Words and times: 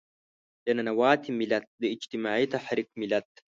د 0.65 0.67
ننواتې 0.77 1.31
ملت، 1.39 1.65
د 1.81 1.83
اجتماعي 1.95 2.45
تحرک 2.53 2.87
ملت. 3.01 3.29